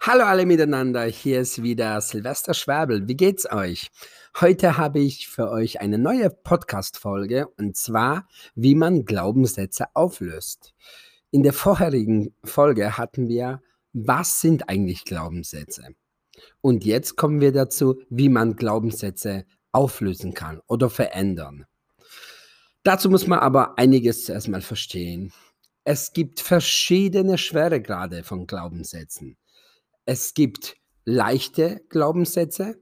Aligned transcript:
Hallo 0.00 0.24
alle 0.24 0.46
miteinander, 0.46 1.04
hier 1.04 1.40
ist 1.40 1.62
wieder 1.62 2.00
Silvester 2.00 2.54
Schwabel. 2.54 3.08
Wie 3.08 3.16
geht's 3.16 3.50
euch? 3.50 3.90
Heute 4.40 4.76
habe 4.76 5.00
ich 5.00 5.26
für 5.26 5.50
euch 5.50 5.80
eine 5.80 5.98
neue 5.98 6.30
Podcast-Folge 6.30 7.48
und 7.56 7.76
zwar, 7.76 8.28
wie 8.54 8.76
man 8.76 9.04
Glaubenssätze 9.04 9.86
auflöst. 9.94 10.74
In 11.32 11.42
der 11.42 11.52
vorherigen 11.52 12.34
Folge 12.44 12.96
hatten 12.96 13.28
wir, 13.28 13.62
was 13.92 14.40
sind 14.40 14.68
eigentlich 14.68 15.04
Glaubenssätze? 15.04 15.88
Und 16.60 16.84
jetzt 16.84 17.16
kommen 17.16 17.40
wir 17.40 17.50
dazu, 17.50 18.00
wie 18.08 18.28
man 18.28 18.54
Glaubenssätze 18.54 19.44
auflösen 19.72 20.34
kann 20.34 20.60
oder 20.68 20.88
verändern. 20.88 21.66
Dazu 22.84 23.10
muss 23.10 23.26
man 23.26 23.40
aber 23.40 23.76
einiges 23.76 24.28
erstmal 24.28 24.62
verstehen. 24.62 25.32
Es 25.82 26.12
gibt 26.12 26.38
verschiedene 26.40 27.38
Schweregrade 27.38 28.22
von 28.22 28.46
Glaubenssätzen. 28.46 29.36
Es 30.06 30.34
gibt 30.34 30.76
leichte 31.04 31.82
Glaubenssätze, 31.88 32.78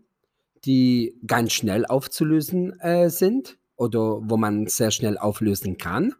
die 0.67 1.19
ganz 1.27 1.53
schnell 1.53 1.87
aufzulösen 1.87 2.79
äh, 2.81 3.09
sind 3.09 3.59
oder 3.77 4.21
wo 4.23 4.37
man 4.37 4.67
sehr 4.67 4.91
schnell 4.91 5.17
auflösen 5.17 5.79
kann. 5.79 6.15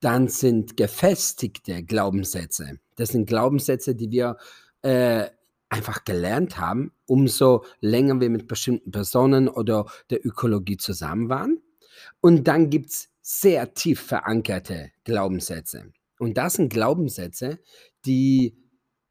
Dann 0.00 0.28
sind 0.28 0.76
gefestigte 0.76 1.82
Glaubenssätze. 1.82 2.78
Das 2.96 3.10
sind 3.10 3.26
Glaubenssätze, 3.26 3.96
die 3.96 4.12
wir 4.12 4.36
äh, 4.82 5.26
einfach 5.68 6.04
gelernt 6.04 6.56
haben, 6.58 6.92
umso 7.06 7.64
länger 7.80 8.20
wir 8.20 8.30
mit 8.30 8.46
bestimmten 8.46 8.92
Personen 8.92 9.48
oder 9.48 9.86
der 10.10 10.24
Ökologie 10.24 10.76
zusammen 10.76 11.28
waren. 11.28 11.60
Und 12.20 12.46
dann 12.46 12.70
gibt 12.70 12.90
es 12.90 13.08
sehr 13.22 13.74
tief 13.74 14.00
verankerte 14.00 14.92
Glaubenssätze. 15.02 15.92
Und 16.20 16.36
das 16.36 16.54
sind 16.54 16.72
Glaubenssätze, 16.72 17.58
die 18.04 18.61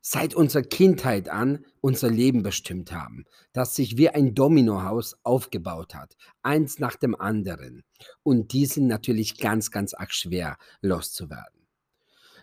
seit 0.02 0.34
unserer 0.34 0.64
Kindheit 0.64 1.30
an 1.30 1.66
unser 1.80 2.10
Leben 2.10 2.44
bestimmt 2.44 2.92
haben, 2.92 3.26
das 3.54 3.76
sich 3.76 3.98
wie 3.98 4.10
ein 4.10 4.34
Dominohaus 4.34 5.16
aufgebaut 5.24 5.96
hat, 5.96 6.18
eins 6.42 6.80
nach 6.80 6.96
dem 6.96 7.16
anderen. 7.20 7.84
Und 8.24 8.54
die 8.54 8.66
sind 8.66 8.88
natürlich 8.88 9.38
ganz, 9.38 9.72
ganz 9.72 9.94
arg 9.94 10.14
schwer 10.14 10.58
loszuwerden. 10.82 11.62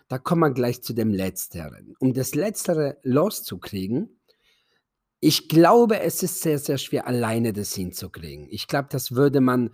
Da 0.07 0.17
kommen 0.17 0.41
wir 0.41 0.51
gleich 0.51 0.81
zu 0.81 0.93
dem 0.93 1.13
Letzteren. 1.13 1.93
Um 1.99 2.13
das 2.13 2.33
Letztere 2.33 2.97
loszukriegen, 3.03 4.19
ich 5.19 5.49
glaube, 5.49 5.99
es 5.99 6.23
ist 6.23 6.41
sehr, 6.41 6.57
sehr 6.59 6.77
schwer, 6.77 7.05
alleine 7.05 7.51
das 7.51 7.75
hinzukriegen. 7.75 8.47
Ich 8.49 8.67
glaube, 8.67 8.87
das 8.89 9.11
würde 9.11 9.41
man 9.41 9.71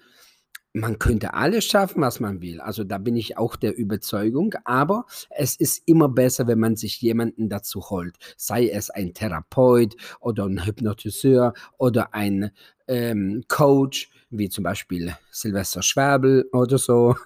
man 0.76 1.00
könnte 1.00 1.34
alles 1.34 1.66
schaffen, 1.66 2.02
was 2.02 2.20
man 2.20 2.42
will. 2.42 2.60
Also 2.60 2.84
da 2.84 2.98
bin 2.98 3.16
ich 3.16 3.38
auch 3.38 3.56
der 3.56 3.78
Überzeugung. 3.78 4.54
Aber 4.66 5.06
es 5.30 5.56
ist 5.56 5.82
immer 5.86 6.10
besser, 6.10 6.48
wenn 6.48 6.60
man 6.60 6.76
sich 6.76 7.02
jemanden 7.02 7.48
dazu 7.48 7.90
holt. 7.90 8.18
Sei 8.36 8.68
es 8.68 8.90
ein 8.90 9.14
Therapeut 9.14 9.96
oder 10.20 10.46
ein 10.46 10.66
Hypnotiseur 10.66 11.54
oder 11.78 12.14
ein 12.14 12.52
ähm, 12.88 13.46
Coach, 13.48 14.12
wie 14.30 14.50
zum 14.50 14.66
Beispiel 14.66 15.16
Silvester 15.32 15.82
Schwabel 15.82 16.48
oder 16.52 16.78
so. 16.78 17.16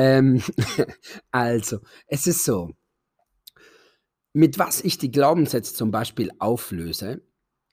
Ähm, 0.00 0.40
also, 1.32 1.80
es 2.06 2.28
ist 2.28 2.44
so. 2.44 2.70
Mit 4.32 4.60
was 4.60 4.80
ich 4.80 4.96
die 4.96 5.10
Glaubenssätze 5.10 5.74
zum 5.74 5.90
Beispiel 5.90 6.30
auflöse, 6.38 7.20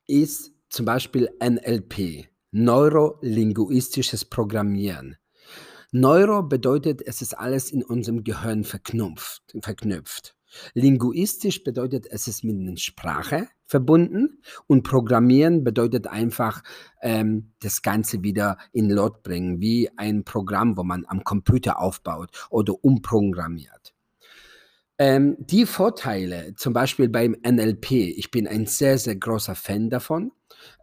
ist 0.08 0.52
zum 0.70 0.88
Beispiel 0.88 1.30
NLP. 1.40 2.28
Neurolinguistisches 2.58 4.24
Programmieren. 4.24 5.18
Neuro 5.92 6.42
bedeutet, 6.42 7.02
es 7.06 7.22
ist 7.22 7.38
alles 7.38 7.70
in 7.70 7.84
unserem 7.84 8.24
Gehirn 8.24 8.64
verknüpft. 8.64 9.58
verknüpft. 9.60 10.38
Linguistisch 10.74 11.66
bedeutet, 11.66 12.08
es 12.10 12.30
ist 12.30 12.46
mit 12.46 12.56
einer 12.58 12.78
Sprache 12.78 13.50
verbunden 13.66 14.42
und 14.68 14.84
Programmieren 14.84 15.66
bedeutet 15.66 16.08
einfach 16.08 16.64
ähm, 17.02 17.52
das 17.60 17.82
Ganze 17.82 18.24
wieder 18.24 18.58
in 18.72 18.90
Lot 18.90 19.22
bringen, 19.22 19.60
wie 19.60 19.90
ein 19.98 20.24
Programm, 20.24 20.78
wo 20.78 20.84
man 20.84 21.04
am 21.10 21.26
Computer 21.26 21.82
aufbaut 21.82 22.30
oder 22.50 22.74
umprogrammiert. 22.86 23.95
Ähm, 24.98 25.36
die 25.40 25.66
Vorteile, 25.66 26.56
zum 26.56 26.74
Beispiel 26.74 27.10
beim 27.10 27.36
NLP, 27.46 27.92
ich 27.92 28.32
bin 28.32 28.48
ein 28.48 28.66
sehr, 28.66 28.98
sehr 28.98 29.16
großer 29.16 29.56
Fan 29.56 29.90
davon. 29.90 30.32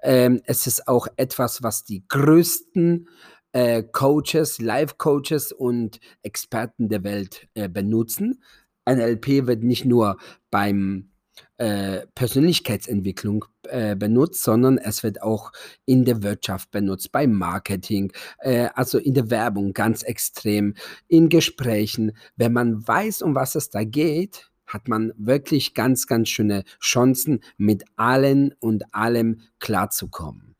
Ähm, 0.02 0.42
es 0.44 0.66
ist 0.66 0.86
auch 0.86 1.06
etwas, 1.16 1.62
was 1.62 1.84
die 1.84 2.06
größten 2.08 3.08
äh, 3.52 3.82
Coaches, 3.82 4.60
Live-Coaches 4.60 5.52
und 5.52 5.98
Experten 6.22 6.88
der 6.88 7.04
Welt 7.04 7.48
äh, 7.54 7.68
benutzen. 7.68 8.42
NLP 8.88 9.46
wird 9.46 9.62
nicht 9.62 9.84
nur 9.84 10.18
beim 10.50 11.11
äh, 11.58 12.06
Persönlichkeitsentwicklung 12.14 13.44
äh, 13.68 13.94
benutzt, 13.96 14.42
sondern 14.42 14.78
es 14.78 15.02
wird 15.02 15.22
auch 15.22 15.52
in 15.84 16.04
der 16.04 16.22
Wirtschaft 16.22 16.70
benutzt, 16.70 17.12
beim 17.12 17.32
Marketing, 17.32 18.12
äh, 18.38 18.68
also 18.74 18.98
in 18.98 19.14
der 19.14 19.30
Werbung 19.30 19.72
ganz 19.72 20.02
extrem, 20.02 20.74
in 21.08 21.28
Gesprächen. 21.28 22.12
Wenn 22.36 22.52
man 22.52 22.86
weiß, 22.86 23.22
um 23.22 23.34
was 23.34 23.54
es 23.54 23.70
da 23.70 23.84
geht, 23.84 24.50
hat 24.66 24.88
man 24.88 25.12
wirklich 25.16 25.74
ganz, 25.74 26.06
ganz 26.06 26.28
schöne 26.28 26.64
Chancen, 26.80 27.40
mit 27.56 27.84
allen 27.96 28.54
und 28.58 28.94
allem 28.94 29.40
klarzukommen. 29.58 30.51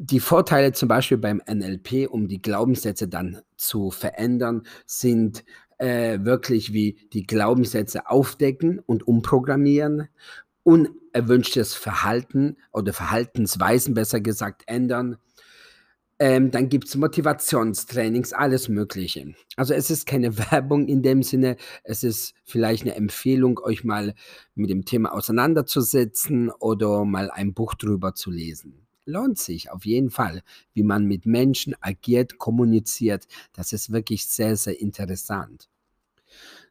Die 0.00 0.20
Vorteile 0.20 0.72
zum 0.72 0.88
Beispiel 0.88 1.18
beim 1.18 1.42
NLP, 1.44 2.08
um 2.08 2.28
die 2.28 2.40
Glaubenssätze 2.40 3.08
dann 3.08 3.42
zu 3.56 3.90
verändern, 3.90 4.62
sind 4.86 5.44
äh, 5.78 6.20
wirklich 6.22 6.72
wie 6.72 7.08
die 7.12 7.26
Glaubenssätze 7.26 8.08
aufdecken 8.08 8.78
und 8.78 9.08
umprogrammieren, 9.08 10.08
unerwünschtes 10.62 11.74
Verhalten 11.74 12.58
oder 12.72 12.92
Verhaltensweisen 12.92 13.94
besser 13.94 14.20
gesagt 14.20 14.62
ändern. 14.66 15.16
Ähm, 16.20 16.52
dann 16.52 16.68
gibt 16.68 16.86
es 16.86 16.94
Motivationstrainings, 16.94 18.32
alles 18.32 18.68
Mögliche. 18.68 19.34
Also 19.56 19.74
es 19.74 19.90
ist 19.90 20.06
keine 20.06 20.38
Werbung 20.52 20.86
in 20.86 21.02
dem 21.02 21.24
Sinne, 21.24 21.56
es 21.82 22.04
ist 22.04 22.34
vielleicht 22.44 22.82
eine 22.84 22.94
Empfehlung, 22.94 23.58
euch 23.58 23.82
mal 23.82 24.14
mit 24.54 24.70
dem 24.70 24.84
Thema 24.84 25.12
auseinanderzusetzen 25.12 26.50
oder 26.50 27.04
mal 27.04 27.32
ein 27.32 27.52
Buch 27.52 27.74
drüber 27.74 28.14
zu 28.14 28.30
lesen 28.30 28.87
lohnt 29.08 29.38
sich 29.38 29.70
auf 29.70 29.84
jeden 29.84 30.10
Fall, 30.10 30.42
wie 30.74 30.84
man 30.84 31.06
mit 31.06 31.26
Menschen 31.26 31.74
agiert, 31.80 32.38
kommuniziert. 32.38 33.26
Das 33.52 33.72
ist 33.72 33.90
wirklich 33.90 34.26
sehr, 34.26 34.56
sehr 34.56 34.80
interessant. 34.80 35.68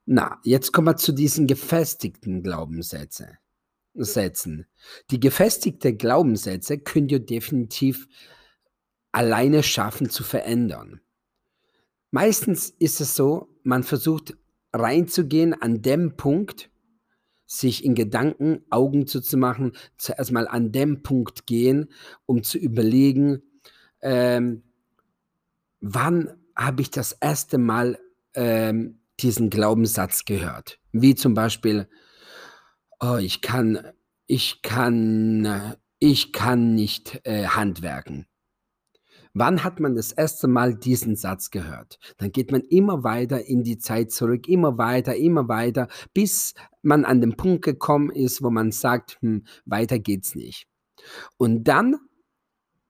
Na, 0.05 0.39
jetzt 0.43 0.71
kommen 0.71 0.87
wir 0.87 0.95
zu 0.95 1.11
diesen 1.11 1.47
gefestigten 1.47 2.43
Glaubenssätzen. 2.43 3.37
Sätzen. 3.93 4.67
Die 5.09 5.19
gefestigten 5.19 5.97
Glaubenssätze 5.97 6.77
könnt 6.77 7.11
ihr 7.11 7.19
definitiv 7.19 8.07
alleine 9.11 9.63
schaffen 9.63 10.09
zu 10.11 10.23
verändern. 10.23 11.01
Meistens 12.11 12.69
ist 12.69 13.01
es 13.01 13.15
so, 13.15 13.49
man 13.63 13.83
versucht 13.83 14.37
reinzugehen 14.71 15.59
an 15.59 15.81
dem 15.81 16.15
Punkt, 16.15 16.69
sich 17.47 17.83
in 17.83 17.95
Gedanken 17.95 18.61
Augen 18.69 19.07
zuzumachen, 19.07 19.71
zuerst 19.97 20.31
mal 20.31 20.47
an 20.47 20.71
dem 20.71 21.01
Punkt 21.01 21.47
gehen, 21.47 21.87
um 22.25 22.43
zu 22.43 22.57
überlegen, 22.57 23.41
ähm, 24.01 24.63
wann 25.79 26.33
habe 26.55 26.81
ich 26.81 26.91
das 26.91 27.13
erste 27.13 27.57
Mal 27.57 27.97
ähm, 28.33 28.99
diesen 29.19 29.49
Glaubenssatz 29.49 30.25
gehört. 30.25 30.79
Wie 30.91 31.15
zum 31.15 31.33
Beispiel, 31.33 31.87
oh, 32.99 33.17
ich 33.17 33.41
kann, 33.41 33.79
ich 34.27 34.61
kann, 34.61 35.75
ich 35.99 36.33
kann 36.33 36.75
nicht 36.75 37.21
äh, 37.23 37.47
handwerken. 37.47 38.27
Wann 39.39 39.63
hat 39.63 39.79
man 39.79 39.93
das 39.93 40.11
erste 40.11 40.47
Mal 40.47 40.73
diesen 40.73 41.15
Satz 41.15 41.51
gehört? 41.51 41.99
Dann 42.17 42.31
geht 42.31 42.51
man 42.51 42.61
immer 42.61 43.03
weiter 43.03 43.45
in 43.45 43.63
die 43.63 43.77
Zeit 43.77 44.11
zurück, 44.11 44.47
immer 44.47 44.79
weiter, 44.79 45.15
immer 45.15 45.47
weiter, 45.47 45.87
bis 46.11 46.55
man 46.81 47.05
an 47.05 47.21
den 47.21 47.37
Punkt 47.37 47.63
gekommen 47.63 48.09
ist, 48.09 48.41
wo 48.41 48.49
man 48.49 48.71
sagt, 48.71 49.19
hm, 49.21 49.45
weiter 49.65 49.99
geht's 49.99 50.33
nicht. 50.33 50.67
Und 51.37 51.65
dann 51.65 51.97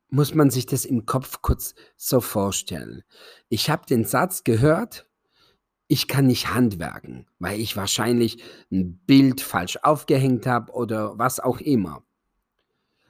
muss 0.10 0.34
man 0.36 0.50
sich 0.50 0.66
das 0.66 0.86
im 0.86 1.06
Kopf 1.06 1.42
kurz 1.42 1.76
so 1.98 2.22
vorstellen. 2.22 3.04
Ich 3.50 3.70
habe 3.70 3.86
den 3.86 4.06
Satz 4.06 4.46
gehört, 4.46 5.10
ich 5.90 6.08
kann 6.08 6.28
nicht 6.28 6.54
handwerken, 6.54 7.28
weil 7.40 7.60
ich 7.60 7.76
wahrscheinlich 7.76 8.42
ein 8.72 9.00
Bild 9.06 9.42
falsch 9.42 9.80
aufgehängt 9.82 10.46
habe 10.46 10.72
oder 10.72 11.18
was 11.18 11.42
auch 11.42 11.60
immer. 11.60 12.04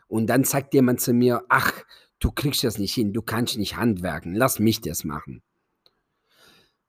Und 0.07 0.27
dann 0.27 0.43
sagt 0.43 0.73
jemand 0.73 1.01
zu 1.01 1.13
mir, 1.13 1.43
ach, 1.49 1.83
du 2.19 2.31
kriegst 2.31 2.63
das 2.63 2.77
nicht 2.77 2.93
hin, 2.93 3.13
du 3.13 3.21
kannst 3.21 3.57
nicht 3.57 3.77
handwerken, 3.77 4.33
lass 4.33 4.59
mich 4.59 4.81
das 4.81 5.03
machen. 5.03 5.41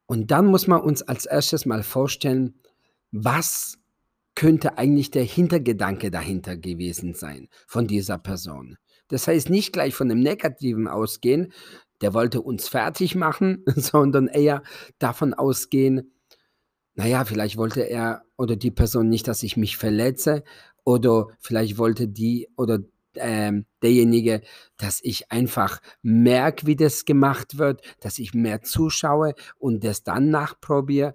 Und 0.06 0.30
dann 0.30 0.46
muss 0.46 0.66
man 0.66 0.80
uns 0.80 1.02
als 1.02 1.26
erstes 1.26 1.66
mal 1.66 1.82
vorstellen, 1.82 2.54
was 3.10 3.78
könnte 4.34 4.78
eigentlich 4.78 5.10
der 5.10 5.25
Hintergedanke 5.25 6.10
dahinter 6.10 6.56
gewesen 6.56 7.14
sein 7.14 7.48
von 7.66 7.86
dieser 7.86 8.19
Person. 8.19 8.76
Das 9.08 9.26
heißt, 9.26 9.50
nicht 9.50 9.72
gleich 9.72 9.94
von 9.94 10.08
dem 10.08 10.20
Negativen 10.20 10.86
ausgehen, 10.86 11.52
der 12.00 12.14
wollte 12.14 12.40
uns 12.40 12.69
fertig 12.69 13.14
machen, 13.14 13.64
sondern 13.76 14.28
eher 14.28 14.62
davon 14.98 15.34
ausgehen, 15.34 16.12
naja, 16.94 17.25
vielleicht 17.25 17.56
wollte 17.56 17.82
er 17.82 18.22
oder 18.36 18.56
die 18.56 18.70
Person 18.70 19.08
nicht, 19.08 19.28
dass 19.28 19.42
ich 19.42 19.56
mich 19.56 19.76
verletze 19.76 20.42
oder 20.84 21.28
vielleicht 21.38 21.78
wollte 21.78 22.08
die 22.08 22.48
oder 22.56 22.80
ähm, 23.20 23.66
derjenige, 23.82 24.42
dass 24.76 25.00
ich 25.02 25.30
einfach 25.30 25.80
merke, 26.02 26.66
wie 26.66 26.76
das 26.76 27.04
gemacht 27.04 27.58
wird, 27.58 27.82
dass 28.00 28.18
ich 28.18 28.34
mehr 28.34 28.62
zuschaue 28.62 29.34
und 29.58 29.84
das 29.84 30.04
dann 30.04 30.30
nachprobiere. 30.30 31.14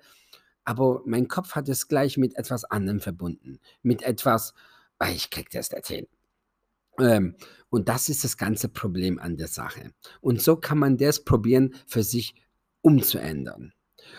Aber 0.65 1.01
mein 1.05 1.27
Kopf 1.27 1.55
hat 1.55 1.67
es 1.69 1.88
gleich 1.88 2.17
mit 2.17 2.38
etwas 2.38 2.63
anderem 2.63 3.00
verbunden. 3.00 3.59
Mit 3.81 4.03
etwas, 4.03 4.53
ah, 5.00 5.09
ich 5.09 5.29
krieg 5.29 5.50
das 5.50 5.71
nicht 5.71 5.88
hin. 5.88 6.07
Ähm, 7.00 7.35
und 7.69 7.89
das 7.89 8.07
ist 8.07 8.23
das 8.23 8.38
ganze 8.38 8.69
Problem 8.69 9.19
an 9.19 9.35
der 9.35 9.47
Sache. 9.47 9.91
Und 10.21 10.41
so 10.41 10.55
kann 10.55 10.77
man 10.77 10.97
das 10.97 11.23
probieren, 11.23 11.73
für 11.88 12.03
sich 12.03 12.35
umzuändern. 12.81 13.73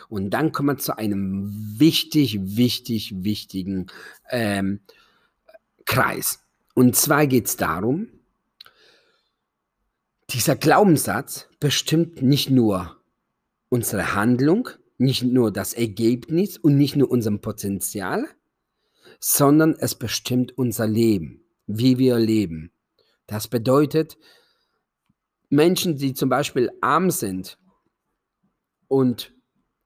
Und 0.08 0.31
dann 0.31 0.52
kommen 0.52 0.70
wir 0.70 0.78
zu 0.78 0.96
einem 0.96 1.78
wichtig, 1.78 2.38
wichtig, 2.42 3.12
wichtigen 3.16 3.86
ähm, 4.31 4.81
Kreis. 5.84 6.44
Und 6.75 6.97
zwar 6.97 7.26
geht 7.26 7.47
es 7.47 7.56
darum, 7.56 8.09
dieser 10.31 10.56
Glaubenssatz 10.56 11.49
bestimmt 11.61 12.23
nicht 12.23 12.50
nur 12.50 13.00
unsere 13.69 14.15
Handlung, 14.15 14.69
nicht 14.99 15.23
nur 15.23 15.53
das 15.53 15.73
Ergebnis 15.73 16.59
und 16.59 16.76
nicht 16.76 16.97
nur 16.97 17.11
unser 17.11 17.37
Potenzial, 17.38 18.26
sondern 19.21 19.75
es 19.79 19.94
bestimmt 19.94 20.56
unser 20.59 20.87
Leben, 20.87 21.44
wie 21.67 21.99
wir 21.99 22.19
leben. 22.19 22.73
Das 23.27 23.49
bedeutet, 23.49 24.19
Menschen, 25.49 25.97
die 25.97 26.15
zum 26.15 26.29
Beispiel 26.29 26.70
arm 26.81 27.11
sind 27.11 27.59
und 28.88 29.32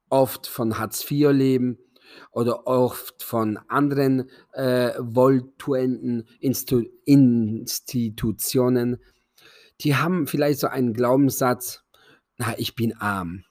oft 0.08 0.46
von 0.46 0.78
Hartz 0.78 1.08
IV 1.10 1.30
leben 1.32 1.78
oder 2.30 2.66
oft 2.66 3.22
von 3.22 3.58
anderen 3.68 4.28
äh, 4.52 4.92
wohltuenden 4.98 6.26
Instu 6.40 6.84
Institutionen, 7.04 8.98
die 9.80 9.96
haben 9.96 10.26
vielleicht 10.26 10.60
so 10.60 10.66
einen 10.66 10.92
Glaubenssatz, 10.92 11.84
na, 12.36 12.54
ich 12.58 12.74
bin 12.74 12.96
arm. 12.96 13.44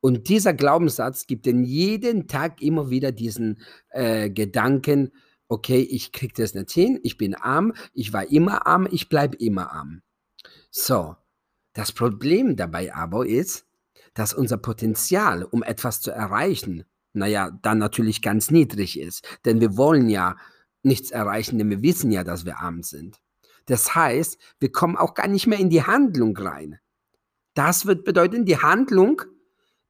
Und 0.00 0.28
dieser 0.28 0.52
Glaubenssatz 0.52 1.26
gibt 1.26 1.46
ihnen 1.46 1.64
jeden 1.64 2.28
Tag 2.28 2.60
immer 2.60 2.90
wieder 2.90 3.10
diesen 3.10 3.60
äh, 3.88 4.28
Gedanken, 4.28 5.12
okay, 5.48 5.80
ich 5.80 6.12
kriege 6.12 6.34
das 6.36 6.54
nicht 6.54 6.70
hin, 6.70 7.00
ich 7.02 7.16
bin 7.16 7.34
arm, 7.34 7.72
ich 7.94 8.12
war 8.12 8.30
immer 8.30 8.66
arm, 8.66 8.86
ich 8.90 9.08
bleibe 9.08 9.36
immer 9.36 9.72
arm. 9.72 10.02
So, 10.70 11.16
das 11.72 11.92
Problem 11.92 12.56
dabei 12.56 12.94
aber 12.94 13.26
ist, 13.26 13.66
dass 14.14 14.34
unser 14.34 14.58
Potenzial, 14.58 15.42
um 15.42 15.62
etwas 15.62 16.00
zu 16.00 16.10
erreichen, 16.10 16.84
naja, 17.14 17.50
dann 17.62 17.78
natürlich 17.78 18.22
ganz 18.22 18.50
niedrig 18.50 18.98
ist. 18.98 19.38
Denn 19.44 19.60
wir 19.60 19.76
wollen 19.76 20.08
ja 20.08 20.36
nichts 20.82 21.10
erreichen, 21.10 21.58
denn 21.58 21.70
wir 21.70 21.82
wissen 21.82 22.10
ja, 22.12 22.24
dass 22.24 22.44
wir 22.44 22.58
arm 22.58 22.82
sind. 22.82 23.20
Das 23.66 23.94
heißt, 23.94 24.38
wir 24.60 24.70
kommen 24.70 24.96
auch 24.96 25.14
gar 25.14 25.28
nicht 25.28 25.46
mehr 25.46 25.58
in 25.58 25.70
die 25.70 25.82
Handlung 25.82 26.36
rein. 26.36 26.78
Das 27.54 27.86
wird 27.86 28.04
bedeuten, 28.04 28.44
die 28.44 28.58
Handlung 28.58 29.22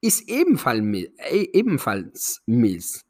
ist 0.00 0.28
ebenfalls, 0.28 0.84
äh, 1.16 1.48
ebenfalls 1.52 2.42
Milz. 2.46 3.04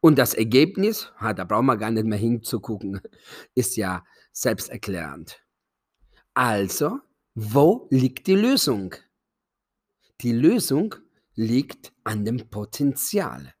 Und 0.00 0.18
das 0.18 0.34
Ergebnis, 0.34 1.12
da 1.20 1.44
brauchen 1.44 1.66
wir 1.66 1.76
gar 1.76 1.90
nicht 1.90 2.04
mehr 2.04 2.18
hinzugucken, 2.18 3.00
ist 3.54 3.76
ja 3.76 4.04
selbsterklärend. 4.32 5.42
Also, 6.34 6.98
wo 7.34 7.86
liegt 7.90 8.26
die 8.26 8.34
Lösung? 8.34 8.94
Die 10.20 10.32
Lösung 10.32 10.96
liegt 11.38 11.92
an 12.02 12.24
dem 12.24 12.50
Potenzial. 12.50 13.54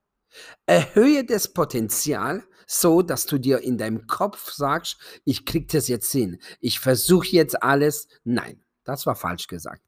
Erhöhe 0.66 1.24
das 1.24 1.52
Potenzial 1.52 2.44
so, 2.66 3.02
dass 3.02 3.24
du 3.24 3.38
dir 3.38 3.60
in 3.60 3.78
deinem 3.78 4.06
Kopf 4.06 4.50
sagst, 4.52 4.98
ich 5.24 5.46
krieg 5.46 5.68
das 5.68 5.88
jetzt 5.88 6.10
hin. 6.12 6.38
Ich 6.60 6.80
versuche 6.80 7.28
jetzt 7.28 7.62
alles. 7.62 8.08
Nein, 8.24 8.62
das 8.84 9.06
war 9.06 9.14
falsch 9.14 9.46
gesagt. 9.46 9.80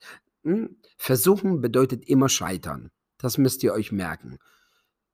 Hm? 0.44 0.80
Versuchen 0.96 1.60
bedeutet 1.60 2.08
immer 2.08 2.28
scheitern. 2.28 2.90
Das 3.18 3.38
müsst 3.38 3.62
ihr 3.64 3.74
euch 3.74 3.92
merken. 3.92 4.38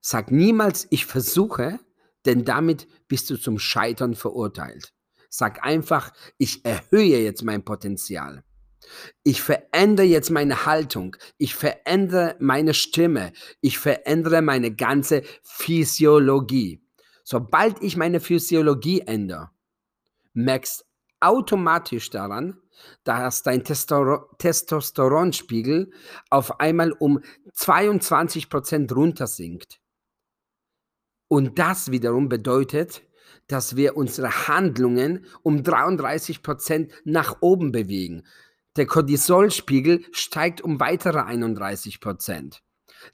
Sag 0.01 0.31
niemals, 0.31 0.87
ich 0.91 1.07
versuche, 1.07 1.81
denn 2.27 2.45
damit 2.45 2.87
bist 3.09 3.31
du 3.31 3.37
zum 3.37 3.59
Scheitern 3.59 4.15
verurteilt. 4.15 4.93
Sag 5.31 5.65
einfach, 5.65 6.13
ich 6.39 6.65
erhöhe 6.65 7.23
jetzt 7.23 7.43
mein 7.43 7.65
Potenzial. 7.65 8.45
Ich 9.23 9.43
verändere 9.43 10.07
jetzt 10.07 10.31
meine 10.31 10.65
Haltung. 10.67 11.17
Ich 11.39 11.55
verändere 11.55 12.37
meine 12.39 12.75
Stimme. 12.75 13.33
Ich 13.61 13.79
verändere 13.79 14.43
meine 14.43 14.75
ganze 14.75 15.23
Physiologie. 15.43 16.83
Sobald 17.25 17.83
ich 17.83 17.97
meine 17.97 18.21
Physiologie 18.21 19.01
ändere, 19.01 19.51
merkst 20.33 20.85
automatisch 21.21 22.11
daran, 22.11 22.61
dass 23.05 23.43
dein 23.43 23.65
Testosteronspiegel 23.65 25.91
auf 26.31 26.61
einmal 26.61 26.93
um 26.93 27.21
22 27.53 28.51
Prozent 28.51 28.95
runtersinkt. 28.95 29.81
Und 31.29 31.59
das 31.59 31.91
wiederum 31.91 32.29
bedeutet, 32.29 33.03
dass 33.49 33.77
wir 33.77 33.97
unsere 33.97 34.49
Handlungen 34.49 35.25
um 35.43 35.63
33 35.63 36.43
Prozent 36.43 36.93
nach 37.05 37.39
oben 37.41 37.73
bewegen. 37.73 38.25
Der 38.77 38.87
Cortisolspiegel 38.87 40.05
steigt 40.13 40.61
um 40.61 40.81
weitere 40.81 41.21
31 41.21 42.01
Prozent. 42.01 42.63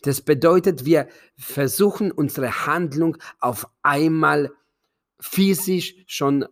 Das 0.02 0.20
bedeutet, 0.20 0.84
wir 0.84 1.08
versuchen 1.36 2.10
unsere 2.10 2.66
Handlung 2.66 3.18
auf 3.40 3.68
einmal 3.82 4.52
physisch 5.20 5.94
schon 6.06 6.46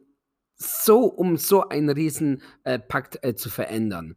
so 0.56 1.04
um 1.04 1.36
so 1.36 1.68
einen 1.68 1.90
Riesenpakt 1.90 3.24
äh, 3.24 3.30
äh, 3.30 3.34
zu 3.34 3.48
verändern. 3.48 4.16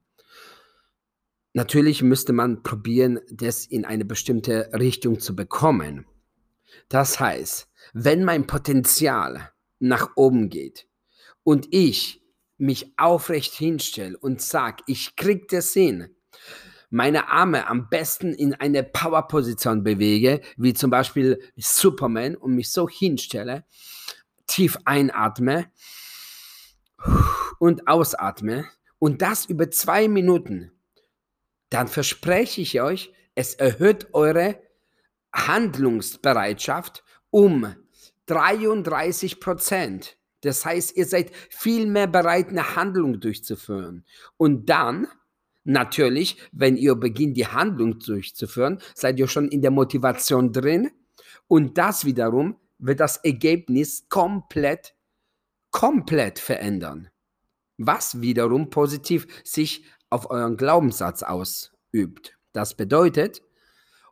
Natürlich 1.54 2.02
müsste 2.02 2.34
man 2.34 2.64
probieren, 2.64 3.20
das 3.32 3.66
in 3.66 3.86
eine 3.86 4.06
bestimmte 4.06 4.70
Richtung 4.74 5.20
zu 5.20 5.36
bekommen. 5.36 6.06
Das 6.90 7.20
heißt, 7.20 7.70
wenn 7.94 8.24
mein 8.24 8.48
Potenzial 8.48 9.52
nach 9.80 10.12
oben 10.16 10.50
geht 10.50 10.88
und 11.44 11.68
ich 11.72 12.23
mich 12.58 12.94
aufrecht 12.98 13.54
hinstelle 13.54 14.18
und 14.18 14.42
sage, 14.42 14.84
ich 14.88 15.16
krieg 15.16 15.48
das 15.50 15.74
hin, 15.74 16.16
meine 16.90 17.30
Arme 17.30 17.68
am 17.68 17.90
besten 17.90 18.34
in 18.34 18.54
eine 18.54 18.84
Power-Position 18.84 19.84
bewege, 19.84 20.42
wie 20.58 20.76
zum 20.76 20.92
Beispiel 20.92 21.42
Superman 21.58 22.36
und 22.36 22.54
mich 22.54 22.72
so 22.72 22.88
hinstelle, 22.88 23.66
tief 24.46 24.78
einatme 24.86 25.72
und 27.60 27.88
ausatme. 27.88 28.66
Und 29.00 29.24
das 29.24 29.46
über 29.46 29.72
zwei 29.72 30.08
Minuten, 30.08 30.72
dann 31.70 31.88
verspreche 31.88 32.62
ich 32.62 32.80
euch, 32.80 33.12
es 33.34 33.56
erhöht 33.56 34.14
eure 34.14 34.62
Handlungsbereitschaft 35.34 37.04
um 37.32 37.76
33 38.28 39.40
Prozent. 39.40 40.18
Das 40.44 40.66
heißt, 40.66 40.98
ihr 40.98 41.06
seid 41.06 41.32
viel 41.50 41.88
mehr 41.88 42.08
bereit, 42.08 42.50
eine 42.50 42.76
Handlung 42.76 43.20
durchzuführen. 43.20 44.06
Und 44.36 44.70
dann, 44.70 45.08
natürlich, 45.64 46.38
wenn 46.52 46.76
ihr 46.76 46.96
beginnt, 46.96 47.38
die 47.38 47.48
Handlung 47.48 47.98
durchzuführen, 48.00 48.80
seid 48.94 49.20
ihr 49.20 49.28
schon 49.30 49.48
in 49.48 49.62
der 49.62 49.72
Motivation 49.72 50.52
drin. 50.52 50.92
Und 51.48 51.78
das 51.78 52.04
wiederum 52.04 52.58
wird 52.78 53.00
das 53.00 53.18
Ergebnis 53.18 54.08
komplett, 54.10 54.94
komplett 55.72 56.40
verändern. 56.40 57.10
Was 57.78 58.20
wiederum 58.20 58.70
positiv 58.70 59.28
sich 59.46 59.86
auf 60.10 60.30
euren 60.30 60.58
Glaubenssatz 60.58 61.24
ausübt. 61.24 62.38
Das 62.52 62.76
bedeutet, 62.76 63.42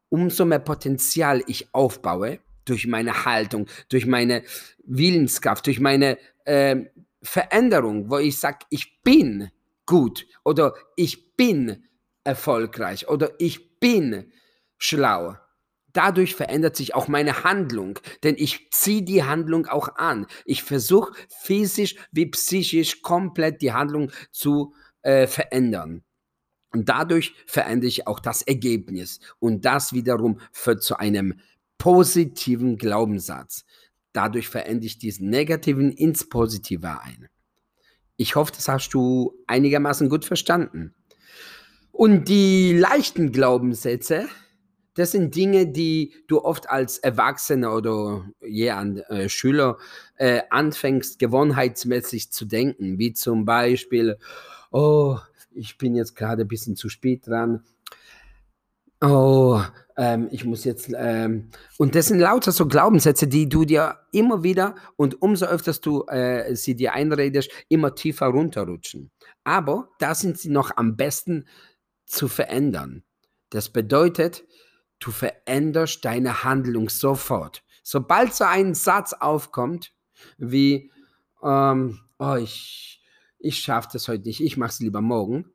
umso 0.07 0.45
mehr 0.45 0.59
Potenzial 0.59 1.43
ich 1.47 1.73
aufbaue, 1.73 2.39
durch 2.65 2.87
meine 2.87 3.25
Haltung, 3.25 3.67
durch 3.89 4.05
meine 4.05 4.43
Willenskraft, 4.83 5.67
durch 5.67 5.79
meine 5.79 6.17
äh, 6.45 6.77
Veränderung, 7.21 8.09
wo 8.09 8.17
ich 8.17 8.39
sage, 8.39 8.59
ich 8.69 9.01
bin 9.03 9.49
gut 9.85 10.25
oder 10.43 10.73
ich 10.95 11.35
bin 11.35 11.85
erfolgreich 12.23 13.07
oder 13.07 13.31
ich 13.39 13.79
bin 13.79 14.31
schlau. 14.77 15.35
Dadurch 15.93 16.35
verändert 16.35 16.77
sich 16.77 16.95
auch 16.95 17.07
meine 17.07 17.43
Handlung, 17.43 17.99
denn 18.23 18.35
ich 18.37 18.71
ziehe 18.71 19.01
die 19.01 19.23
Handlung 19.23 19.67
auch 19.67 19.95
an. 19.97 20.25
Ich 20.45 20.63
versuche 20.63 21.13
physisch 21.29 21.95
wie 22.11 22.27
psychisch 22.27 23.01
komplett 23.01 23.61
die 23.61 23.73
Handlung 23.73 24.11
zu 24.31 24.73
äh, 25.01 25.27
verändern. 25.27 26.03
Und 26.73 26.87
dadurch 26.87 27.33
verändere 27.45 27.89
ich 27.89 28.07
auch 28.07 28.19
das 28.19 28.41
Ergebnis. 28.41 29.19
Und 29.39 29.65
das 29.65 29.91
wiederum 29.91 30.39
führt 30.53 30.83
zu 30.83 30.97
einem 30.97 31.39
positiven 31.81 32.77
Glaubenssatz. 32.77 33.65
Dadurch 34.13 34.50
verändere 34.50 34.85
ich 34.85 35.00
diesen 35.00 35.31
negativen 35.31 35.91
ins 35.91 36.29
Positive 36.29 37.01
ein. 37.01 37.27
Ich 38.17 38.35
hoffe, 38.35 38.51
das 38.55 38.67
hast 38.67 38.91
du 38.91 39.33
einigermaßen 39.47 40.07
gut 40.07 40.23
verstanden. 40.23 40.93
Und 41.91 42.29
die 42.29 42.77
leichten 42.77 43.31
Glaubenssätze 43.31 44.27
Das 44.93 45.11
sind 45.11 45.35
Dinge, 45.35 45.67
die 45.67 46.13
du 46.27 46.43
oft 46.43 46.69
als 46.69 47.00
Erwachsener 47.00 47.73
oder 47.75 48.29
je 48.41 48.69
an 48.69 48.97
äh, 48.97 49.27
Schüler 49.27 49.77
äh, 50.17 50.41
anfängst, 50.51 51.17
gewohnheitsmäßig 51.17 52.31
zu 52.31 52.45
denken, 52.45 53.00
wie 53.00 53.13
zum 53.13 53.45
Beispiel, 53.45 54.19
oh, 54.71 55.17
ich 55.51 55.79
bin 55.79 55.95
jetzt 55.95 56.15
gerade 56.15 56.43
ein 56.43 56.47
bisschen 56.47 56.75
zu 56.75 56.89
spät 56.89 57.25
dran. 57.25 57.63
Oh, 59.01 59.61
ähm, 60.01 60.29
ich 60.31 60.46
muss 60.46 60.63
jetzt, 60.63 60.91
ähm, 60.98 61.51
und 61.77 61.93
das 61.93 62.08
sind 62.08 62.17
lauter 62.17 62.51
so 62.51 62.65
Glaubenssätze, 62.65 63.27
die 63.27 63.48
du 63.48 63.65
dir 63.65 64.00
immer 64.12 64.41
wieder 64.41 64.74
und 64.96 65.22
umso 65.22 65.46
öfter 65.46 65.74
du 65.74 66.05
äh, 66.08 66.55
sie 66.55 66.75
dir 66.75 66.93
einredest, 66.93 67.51
immer 67.70 67.93
tiefer 67.93 68.25
runterrutschen. 68.25 69.12
Aber 69.43 69.89
da 70.00 70.15
sind 70.15 70.39
sie 70.39 70.50
noch 70.50 70.75
am 70.75 70.98
besten 70.98 71.46
zu 72.08 72.27
verändern. 72.27 73.03
Das 73.51 73.70
bedeutet, 73.70 74.43
du 75.00 75.12
veränderst 75.12 76.03
deine 76.03 76.43
Handlung 76.43 76.89
sofort. 76.89 77.63
Sobald 77.84 78.34
so 78.34 78.46
ein 78.46 78.74
Satz 78.74 79.13
aufkommt, 79.13 79.93
wie, 80.39 80.91
ähm, 81.43 82.00
oh, 82.17 82.38
ich, 82.38 83.03
ich 83.38 83.60
schaffe 83.60 83.89
das 83.93 84.08
heute 84.08 84.24
nicht, 84.24 84.41
ich 84.41 84.58
mache 84.58 84.72
es 84.72 84.79
lieber 84.79 85.01
morgen, 85.01 85.53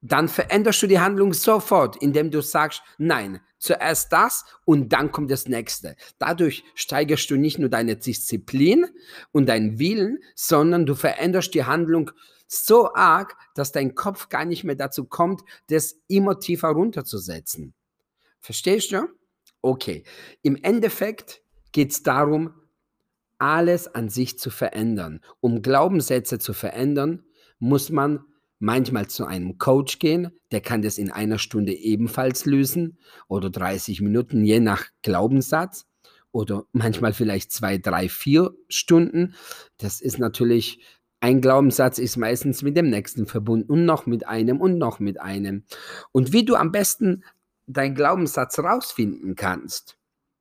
dann 0.00 0.28
veränderst 0.28 0.82
du 0.82 0.86
die 0.86 1.00
Handlung 1.00 1.32
sofort, 1.32 1.96
indem 1.96 2.30
du 2.30 2.42
sagst, 2.42 2.82
nein, 2.98 3.40
zuerst 3.58 4.12
das 4.12 4.44
und 4.64 4.92
dann 4.92 5.10
kommt 5.10 5.30
das 5.30 5.48
nächste. 5.48 5.96
Dadurch 6.18 6.64
steigerst 6.74 7.30
du 7.30 7.36
nicht 7.36 7.58
nur 7.58 7.68
deine 7.68 7.96
Disziplin 7.96 8.86
und 9.32 9.48
deinen 9.48 9.78
Willen, 9.78 10.18
sondern 10.34 10.86
du 10.86 10.94
veränderst 10.94 11.54
die 11.54 11.64
Handlung 11.64 12.10
so 12.46 12.94
arg, 12.94 13.36
dass 13.54 13.72
dein 13.72 13.94
Kopf 13.94 14.28
gar 14.28 14.44
nicht 14.44 14.64
mehr 14.64 14.76
dazu 14.76 15.04
kommt, 15.04 15.42
das 15.68 15.96
immer 16.06 16.38
tiefer 16.38 16.68
runterzusetzen. 16.68 17.74
Verstehst 18.38 18.92
du? 18.92 19.08
Okay. 19.62 20.04
Im 20.42 20.56
Endeffekt 20.62 21.42
geht 21.72 21.90
es 21.90 22.02
darum, 22.02 22.54
alles 23.38 23.88
an 23.88 24.08
sich 24.08 24.38
zu 24.38 24.50
verändern. 24.50 25.20
Um 25.40 25.62
Glaubenssätze 25.62 26.38
zu 26.38 26.52
verändern, 26.52 27.24
muss 27.58 27.90
man 27.90 28.24
manchmal 28.58 29.08
zu 29.08 29.26
einem 29.26 29.58
Coach 29.58 29.98
gehen, 29.98 30.30
der 30.50 30.60
kann 30.60 30.82
das 30.82 30.98
in 30.98 31.10
einer 31.10 31.38
Stunde 31.38 31.72
ebenfalls 31.72 32.46
lösen 32.46 32.98
oder 33.28 33.50
30 33.50 34.00
Minuten, 34.00 34.44
je 34.44 34.60
nach 34.60 34.86
Glaubenssatz 35.02 35.86
oder 36.32 36.64
manchmal 36.72 37.12
vielleicht 37.12 37.52
zwei, 37.52 37.78
drei, 37.78 38.08
vier 38.08 38.54
Stunden. 38.68 39.34
Das 39.78 40.00
ist 40.00 40.18
natürlich, 40.18 40.80
ein 41.20 41.40
Glaubenssatz 41.40 41.98
ist 41.98 42.16
meistens 42.16 42.62
mit 42.62 42.76
dem 42.76 42.90
nächsten 42.90 43.26
verbunden 43.26 43.70
und 43.70 43.84
noch 43.84 44.06
mit 44.06 44.26
einem 44.26 44.60
und 44.60 44.78
noch 44.78 45.00
mit 45.00 45.20
einem. 45.20 45.64
Und 46.12 46.32
wie 46.32 46.44
du 46.44 46.56
am 46.56 46.72
besten 46.72 47.24
deinen 47.66 47.94
Glaubenssatz 47.94 48.58
rausfinden 48.58 49.34
kannst, 49.34 49.98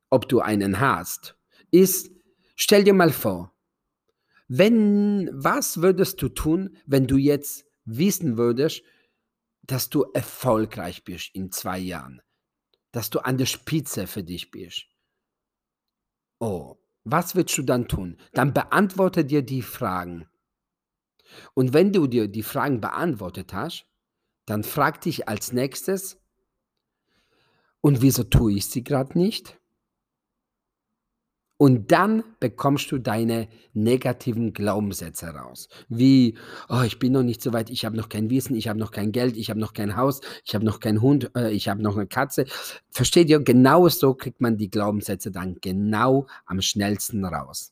ob 0.10 0.30
du 0.30 0.40
einen 0.40 0.80
hast, 0.80 1.38
ist, 1.72 2.12
stell 2.56 2.84
dir 2.84 2.94
mal 2.94 3.12
vor, 3.12 3.52
wenn, 4.48 5.30
was 5.34 5.82
würdest 5.82 6.22
du 6.22 6.30
tun, 6.30 6.78
wenn 6.86 7.08
du 7.08 7.18
jetzt 7.18 7.65
wissen 7.86 8.38
würdest, 8.38 8.84
dass 9.64 9.90
du 9.90 10.04
erfolgreich 10.14 11.04
bist 11.04 11.34
in 11.34 11.52
zwei 11.52 11.80
Jahren, 11.80 12.22
dass 12.92 13.10
du 13.10 13.20
an 13.20 13.38
der 13.38 13.46
Spitze 13.46 14.08
für 14.08 14.24
dich 14.24 14.52
bist. 14.52 14.86
Oh, 16.40 16.78
was 17.04 17.36
würdest 17.36 17.58
du 17.58 17.64
dann 17.64 17.88
tun? 17.88 18.18
Dann 18.34 18.54
beantworte 18.54 19.26
dir 19.26 19.42
die 19.42 19.62
Fragen. 19.62 20.28
Und 21.54 21.74
wenn 21.74 21.92
du 21.92 22.08
dir 22.08 22.28
die 22.28 22.44
Fragen 22.44 22.82
beantwortet 22.82 23.54
hast, 23.54 23.88
dann 24.46 24.64
frag 24.64 25.02
dich 25.02 25.28
als 25.28 25.54
nächstes, 25.54 26.20
und 27.82 28.02
wieso 28.02 28.24
tue 28.24 28.54
ich 28.54 28.66
sie 28.66 28.84
gerade 28.84 29.18
nicht? 29.18 29.60
Und 31.58 31.92
dann 31.92 32.24
bekommst 32.42 32.92
du 32.92 32.98
deine 32.98 33.48
negativen 33.74 34.52
Glaubenssätze 34.52 35.28
raus. 35.28 35.70
Wie, 35.88 36.38
oh, 36.68 36.82
ich 36.86 37.00
bin 37.00 37.14
noch 37.14 37.24
nicht 37.24 37.42
so 37.42 37.54
weit, 37.54 37.70
ich 37.70 37.86
habe 37.86 37.96
noch 37.96 38.10
kein 38.10 38.30
Wissen, 38.30 38.56
ich 38.56 38.68
habe 38.68 38.78
noch 38.78 38.92
kein 38.92 39.14
Geld, 39.14 39.38
ich 39.38 39.50
habe 39.50 39.60
noch 39.60 39.72
kein 39.72 39.96
Haus, 39.96 40.20
ich 40.44 40.54
habe 40.54 40.66
noch 40.66 40.82
keinen 40.82 41.02
Hund, 41.02 41.32
äh, 41.36 41.52
ich 41.52 41.70
habe 41.70 41.82
noch 41.82 41.96
eine 41.96 42.08
Katze. 42.08 42.46
Versteht 42.92 43.30
ihr? 43.30 43.40
Genau 43.40 43.88
so 43.88 44.14
kriegt 44.14 44.42
man 44.42 44.58
die 44.58 44.70
Glaubenssätze 44.70 45.32
dann 45.32 45.56
genau 45.62 46.28
am 46.46 46.62
schnellsten 46.62 47.24
raus. 47.24 47.72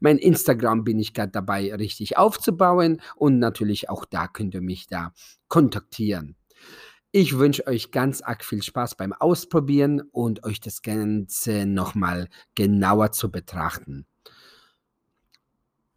Mein 0.00 0.18
Instagram 0.18 0.84
bin 0.84 0.98
ich 0.98 1.14
gerade 1.14 1.32
dabei, 1.32 1.74
richtig 1.74 2.18
aufzubauen 2.18 3.00
und 3.16 3.38
natürlich 3.38 3.88
auch 3.90 4.04
da 4.04 4.28
könnt 4.28 4.54
ihr 4.54 4.60
mich 4.60 4.86
da 4.86 5.12
kontaktieren. 5.48 6.36
Ich 7.16 7.38
wünsche 7.38 7.68
euch 7.68 7.92
ganz 7.92 8.22
arg 8.22 8.44
viel 8.44 8.60
Spaß 8.60 8.96
beim 8.96 9.12
Ausprobieren 9.12 10.00
und 10.10 10.42
euch 10.42 10.60
das 10.60 10.82
Ganze 10.82 11.64
nochmal 11.64 12.28
genauer 12.56 13.12
zu 13.12 13.30
betrachten. 13.30 14.04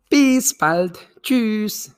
Bis 0.10 0.56
bald. 0.56 1.00
Tschüss. 1.24 1.96